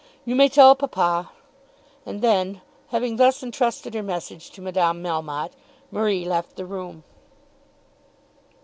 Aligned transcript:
You 0.25 0.33
may 0.35 0.49
tell 0.49 0.75
papa." 0.75 1.29
And 2.07 2.23
then, 2.23 2.61
having 2.87 3.17
thus 3.17 3.43
entrusted 3.43 3.93
her 3.93 4.01
message 4.01 4.49
to 4.53 4.59
Madame 4.63 5.03
Melmotte, 5.03 5.53
Marie 5.91 6.25
left 6.25 6.55
the 6.55 6.65
room. 6.65 7.03